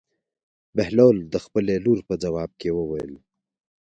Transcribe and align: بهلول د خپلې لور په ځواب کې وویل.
بهلول 0.75 1.17
د 1.33 1.35
خپلې 1.45 1.75
لور 1.85 1.99
په 2.07 2.13
ځواب 2.23 2.51
کې 2.59 2.69
وویل. 2.77 3.13